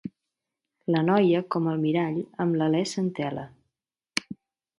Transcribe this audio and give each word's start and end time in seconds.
La 0.95 1.03
noia, 1.09 1.41
com 1.55 1.69
el 1.73 1.77
mirall, 1.83 2.17
amb 2.47 2.59
l'alè 2.63 2.83
s'entela. 2.93 3.45